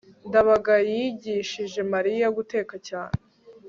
[0.27, 3.15] ndabaga yigishije mariya guteka cyane